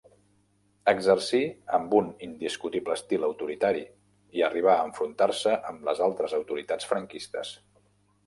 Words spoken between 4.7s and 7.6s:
a enfrontar-se amb les altres autoritats franquistes.